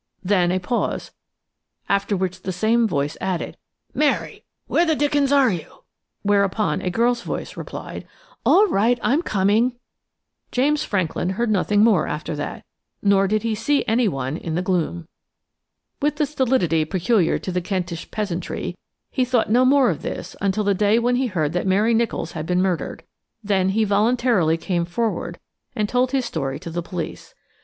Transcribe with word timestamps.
Then 0.23 0.51
a 0.51 0.57
pause, 0.57 1.11
after 1.87 2.17
which 2.17 2.41
the 2.41 2.51
same 2.51 2.87
voice 2.87 3.15
added: 3.21 3.55
"Mary, 3.93 4.43
where 4.65 4.83
the 4.83 4.95
dickens 4.95 5.31
are 5.31 5.51
you?" 5.51 5.83
Whereupon 6.23 6.81
a 6.81 6.89
girl's 6.89 7.21
voice 7.21 7.55
replied: 7.55 8.07
"All 8.43 8.65
right, 8.65 8.99
I'm 9.03 9.21
coming." 9.21 9.73
James 10.51 10.83
Franklin 10.83 11.29
heard 11.37 11.51
nothing 11.51 11.83
more 11.83 12.07
after 12.07 12.35
that, 12.35 12.65
nor 13.03 13.27
did 13.27 13.43
he 13.43 13.53
see 13.53 13.85
anyone 13.85 14.37
in 14.37 14.55
the 14.55 14.63
gloom. 14.63 15.07
With 16.01 16.15
the 16.15 16.25
stolidity 16.25 16.83
peculiar 16.83 17.37
to 17.37 17.51
the 17.51 17.61
Kentish 17.61 18.09
peasantry, 18.09 18.75
he 19.11 19.23
thought 19.23 19.51
no 19.51 19.63
more 19.63 19.91
of 19.91 20.01
this 20.01 20.35
until 20.41 20.63
the 20.63 20.73
day 20.73 20.97
when 20.97 21.17
he 21.17 21.27
heard 21.27 21.53
that 21.53 21.67
Mary 21.67 21.93
Nicholls 21.93 22.31
had 22.31 22.47
been 22.47 22.59
murdered; 22.63 23.03
then 23.43 23.69
he 23.69 23.83
voluntarily 23.83 24.57
came 24.57 24.83
forward 24.85 25.37
and 25.75 25.87
told 25.87 26.09
his 26.09 26.25
story 26.25 26.59
to 26.59 26.71
the 26.71 26.81
police. 26.81 27.35